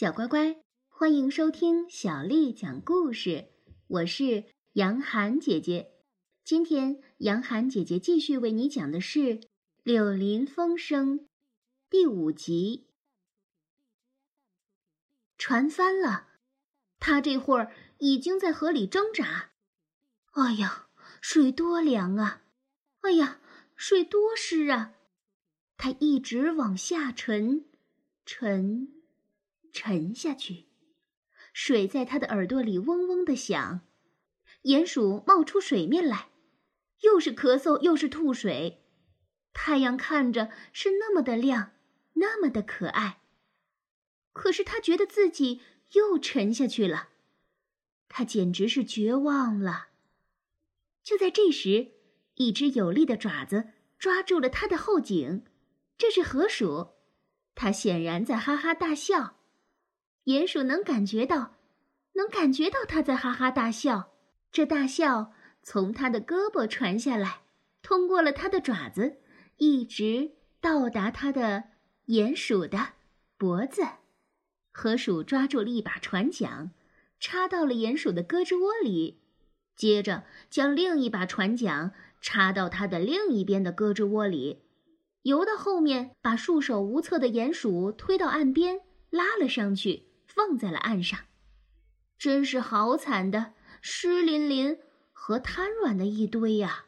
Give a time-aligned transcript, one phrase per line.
[0.00, 0.56] 小乖乖，
[0.88, 3.50] 欢迎收听小丽讲故事。
[3.86, 5.90] 我是杨涵姐姐。
[6.42, 9.18] 今天，杨涵姐姐继续为你讲的是
[9.82, 11.20] 《柳林风声》
[11.90, 12.86] 第五集。
[15.36, 16.28] 船翻了，
[16.98, 19.50] 他这会儿已经在河里挣扎。
[20.30, 20.88] 哎呀，
[21.20, 22.44] 水多凉啊！
[23.02, 23.38] 哎呀，
[23.76, 24.94] 水多湿啊！
[25.76, 27.66] 他一直往下沉，
[28.24, 28.99] 沉。
[29.72, 30.66] 沉下去，
[31.52, 33.80] 水在他的耳朵里嗡嗡的响，
[34.64, 36.30] 鼹鼠冒出水面来，
[37.00, 38.84] 又是咳嗽又是吐水。
[39.52, 41.72] 太阳看着是那么的亮，
[42.14, 43.20] 那么的可爱，
[44.32, 45.60] 可是他觉得自己
[45.92, 47.08] 又沉下去了，
[48.08, 49.88] 他简直是绝望了。
[51.02, 51.92] 就在这时，
[52.34, 55.44] 一只有力的爪子抓住了他的后颈，
[55.98, 56.90] 这是河鼠，
[57.56, 59.39] 它显然在哈哈大笑。
[60.24, 61.56] 鼹鼠能感觉到，
[62.12, 64.12] 能感觉到它在哈哈大笑。
[64.52, 65.32] 这大笑
[65.62, 67.42] 从它的胳膊传下来，
[67.82, 69.18] 通过了它的爪子，
[69.56, 71.64] 一直到达它的
[72.06, 72.94] 鼹鼠的
[73.38, 73.82] 脖子。
[74.72, 76.70] 河鼠抓住了一把船桨，
[77.18, 79.20] 插到了鼹鼠的胳肢窝里，
[79.74, 84.62] 接着将另一把船桨插到它的另一边的胳肢窝里，
[85.22, 90.09] 游到后面，把束手无策的鼹鼠推到岸边，拉了上去。
[90.32, 91.18] 放在了岸上，
[92.16, 94.78] 真是好惨的，湿淋淋
[95.12, 96.84] 和瘫软的一堆呀！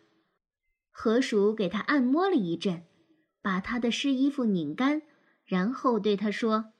[0.90, 2.86] 河鼠给他按摩了一阵，
[3.42, 5.02] 把他的湿衣服拧干，
[5.44, 6.72] 然后对他说：“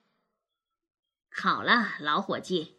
[1.28, 2.76] 好了，老伙计，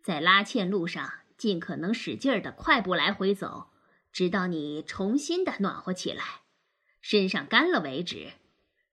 [0.00, 3.70] 在拉纤路上尽可能使劲儿的快步来回走，
[4.12, 6.42] 直到你重新的暖和起来，
[7.00, 8.34] 身上干了为止。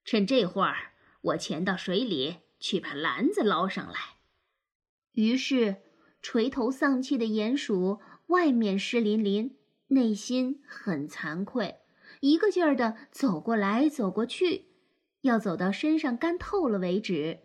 [0.04, 4.11] 趁这会儿，我潜到水里去把篮子捞上来。”
[5.14, 5.78] 于是，
[6.22, 11.80] 垂头丧气的鼹鼠外面湿淋淋，内心很惭愧，
[12.22, 14.68] 一个劲儿的走过来走过去，
[15.22, 17.40] 要走到身上干透了为止。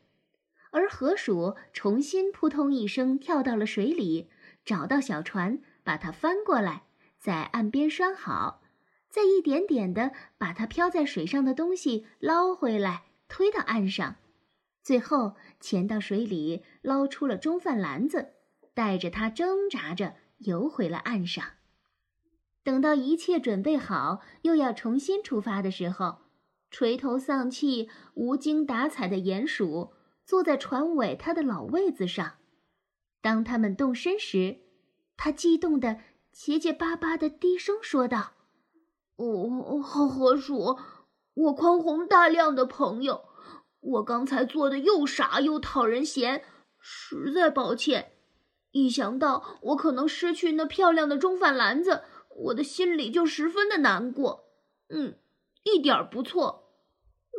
[0.70, 4.28] 而河鼠重新扑通一声跳到了水里，
[4.64, 6.84] 找到小船，把它翻过来，
[7.18, 8.62] 在岸边拴好，
[9.08, 14.16] 再一点点的把它漂在水上的东西捞回来，推到岸上。
[14.86, 18.34] 最后潜到水里，捞出了中饭篮子，
[18.72, 21.44] 带着它挣扎着游回了岸上。
[22.62, 26.18] 等到一切准备好，又要重新出发的时候，
[26.70, 29.92] 垂头丧气、无精打采的鼹鼠
[30.24, 32.34] 坐在船尾他的老位子上。
[33.20, 34.60] 当他们动身时，
[35.16, 35.98] 他激动的
[36.30, 38.34] 结结巴巴的低声说道
[39.18, 40.78] ：“哦，好河鼠，
[41.34, 43.24] 我宽宏大量的朋友。”
[43.86, 46.42] 我刚才做的又傻又讨人嫌，
[46.80, 48.12] 实在抱歉。
[48.72, 52.02] 一想到我可能失去那漂亮的中饭篮子，
[52.36, 54.44] 我的心里就十分的难过。
[54.88, 55.18] 嗯，
[55.62, 56.64] 一点不错。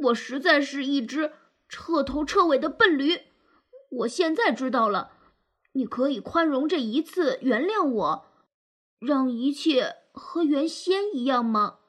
[0.04, 1.34] 我实在是一只
[1.68, 3.22] 彻头彻尾的笨驴。
[3.90, 5.12] 我现在知道了，
[5.74, 8.26] 你可以宽容这一次，原谅我，
[9.00, 11.80] 让一切和原先一样吗？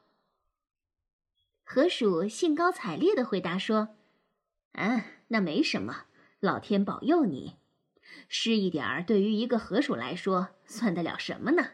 [1.63, 3.95] 河鼠兴高采烈的回答说。
[4.81, 6.05] 嗯，那没什么，
[6.39, 7.57] 老天保佑你。
[8.29, 11.71] 湿一点儿，对于一个河鼠来说，算得了什么呢？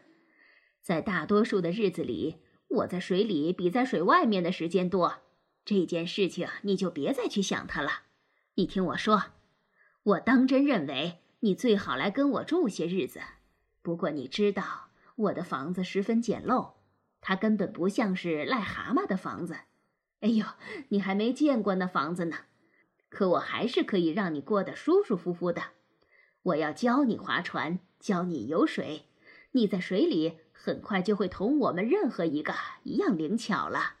[0.82, 5.22] 在大多数的日子里，我在水里比在水外面的时间多。
[5.64, 7.90] 这件事情你就别再去想它了。
[8.54, 9.22] 你听我说，
[10.02, 13.20] 我当真认为你最好来跟我住些日子。
[13.82, 16.72] 不过你知道，我的房子十分简陋，
[17.20, 19.58] 它根本不像是癞蛤蟆的房子。
[20.20, 20.44] 哎呦，
[20.88, 22.36] 你还没见过那房子呢。
[23.16, 25.62] 可我还是可以让你过得舒舒服服的。
[26.42, 29.06] 我要教你划船，教你游水，
[29.52, 33.94] 你在水里很快就会同我们任何一个一样灵巧了。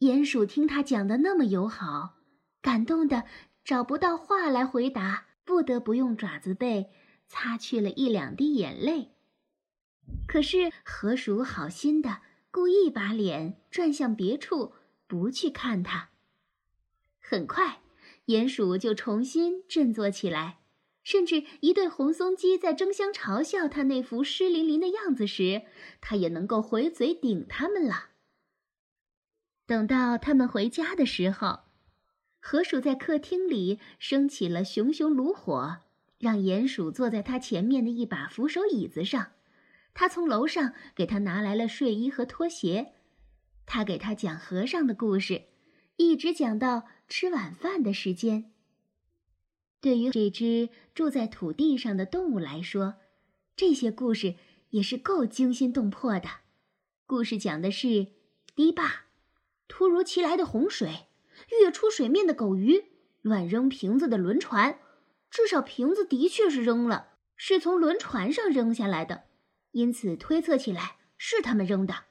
[0.00, 2.18] 鼹鼠听他讲的那么友好，
[2.60, 3.24] 感动的
[3.64, 6.90] 找不到话来回答，不得不用爪子背
[7.26, 9.12] 擦去了一两滴眼泪。
[10.28, 12.18] 可是河鼠好心的
[12.50, 14.74] 故意把脸转向别处，
[15.06, 16.09] 不去看他。
[17.20, 17.80] 很快，
[18.26, 20.58] 鼹鼠就重新振作起来，
[21.04, 25.62] 甚至一对红松鸡在争相嘲笑它那副湿淋淋的样子时，
[26.00, 28.08] 它也能够回嘴顶他们了。
[29.66, 31.60] 等到他们回家的时候，
[32.40, 35.78] 河鼠在客厅里升起了熊熊炉火，
[36.18, 39.32] 让鼹鼠坐在他前面的一把扶手椅子上。
[39.94, 42.94] 他从楼上给他拿来了睡衣和拖鞋，
[43.66, 45.42] 他给他讲和尚的故事，
[45.96, 46.88] 一直讲到。
[47.10, 48.52] 吃晚饭的时间。
[49.80, 52.94] 对于这只住在土地上的动物来说，
[53.56, 54.36] 这些故事
[54.70, 56.28] 也是够惊心动魄的。
[57.06, 58.06] 故事讲的是
[58.54, 59.06] 堤坝、
[59.66, 61.08] 突如其来的洪水、
[61.60, 62.84] 跃出水面的狗鱼、
[63.22, 64.78] 乱扔瓶子的轮船。
[65.28, 69.24] 至少瓶子的确是扔了，是从轮船上扔下来的，
[69.72, 72.04] 因此推测起来是他们扔的。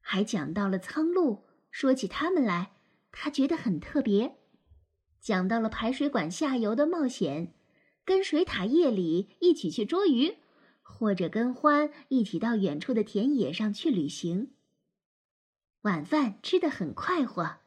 [0.00, 2.72] 还讲到了苍鹭，说起他们来，
[3.12, 4.36] 他觉得很特别。
[5.20, 7.54] 讲到了排水管下游的冒险，
[8.04, 10.36] 跟水獭夜里一起去捉鱼，
[10.80, 14.52] 或者跟欢一起到远处的田野上去旅行。
[15.82, 17.58] 晚饭吃得很快活，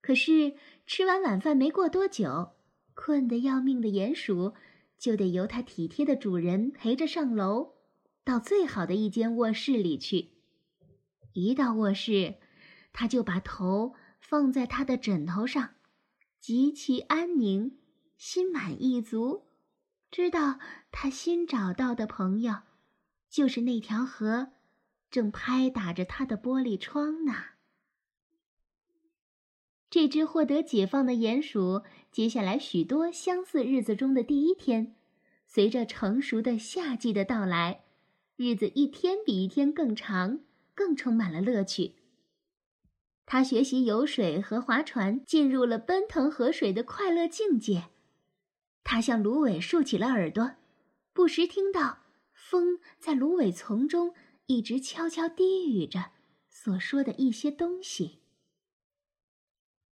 [0.00, 0.54] 可是
[0.86, 2.50] 吃完晚饭没过多久，
[2.94, 4.54] 困得要命的鼹鼠
[4.98, 7.74] 就得由它体贴的主人陪着上楼，
[8.24, 10.30] 到最好的一间卧室里去。
[11.32, 12.34] 一到卧室，
[12.92, 15.70] 他就把头放在他的枕头上。
[16.38, 17.76] 极其安宁，
[18.16, 19.44] 心满意足，
[20.10, 20.58] 知道
[20.90, 22.60] 他新找到的朋友，
[23.28, 24.52] 就是那条河，
[25.10, 27.34] 正拍打着他的玻璃窗呢。
[29.90, 34.96] 这只获得解放的鼹鼠，接下来许多相似日子中的第一天，
[35.46, 37.84] 随着成熟的夏季的到来，
[38.36, 40.40] 日子一天比一天更长，
[40.74, 41.96] 更充满了乐趣。
[43.32, 47.84] 他学习游水和划船，进入了奔腾河水的快乐境界。
[48.82, 50.56] 他向芦苇竖起了耳朵，
[51.12, 51.98] 不时听到
[52.32, 54.12] 风在芦苇丛中
[54.46, 56.10] 一直悄悄低语着
[56.48, 58.18] 所说的一些东西。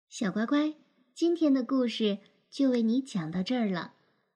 [0.09, 0.75] 小乖乖，
[1.13, 2.17] 今天的故事
[2.49, 3.93] 就为你讲到这儿了。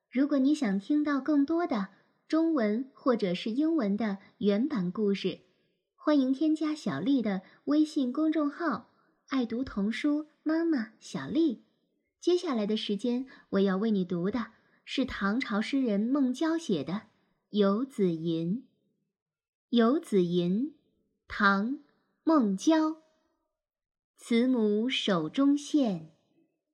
[0.10, 1.90] 如果你想听到更多的
[2.30, 5.42] 中文或者是英文的原版故事，
[5.94, 8.92] 欢迎添加小丽的微信公众号。
[9.30, 11.64] 爱读童书，妈妈小丽。
[12.20, 14.52] 接下来的时间，我要为你读的
[14.86, 16.94] 是唐朝诗人孟郊写的
[17.50, 18.58] 《游子吟》。
[19.70, 20.68] 《游子吟》，
[21.28, 21.72] 唐·
[22.24, 23.02] 孟郊。
[24.18, 26.16] 慈母手中线，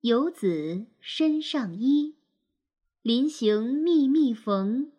[0.01, 2.17] 游子身上衣。
[3.01, 4.91] 临行密密缝，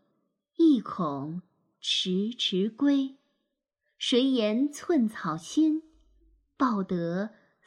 [0.56, 1.42] 意恐
[1.80, 3.16] 迟迟归。
[3.98, 5.82] 谁言寸草心，
[6.56, 7.34] 报得。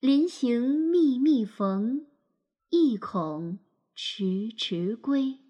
[0.00, 2.06] 临行密密缝，
[2.70, 3.58] 意恐
[3.94, 5.40] 迟迟归。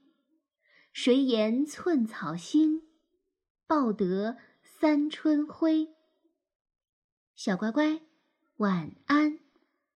[0.93, 2.83] 谁言寸草心，
[3.69, 5.95] 报得三春晖。
[7.37, 8.03] 小乖乖，
[8.57, 9.39] 晚安。